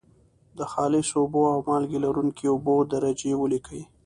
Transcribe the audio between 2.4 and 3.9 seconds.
اوبو درجې ولیکئ.